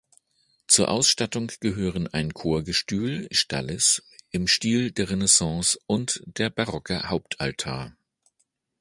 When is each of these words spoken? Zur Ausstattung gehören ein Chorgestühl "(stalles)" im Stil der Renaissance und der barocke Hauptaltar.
Zur 0.65 0.89
Ausstattung 0.89 1.51
gehören 1.59 2.07
ein 2.07 2.33
Chorgestühl 2.33 3.27
"(stalles)" 3.31 4.01
im 4.31 4.47
Stil 4.47 4.89
der 4.89 5.11
Renaissance 5.11 5.77
und 5.85 6.23
der 6.25 6.49
barocke 6.49 7.07
Hauptaltar. 7.07 7.95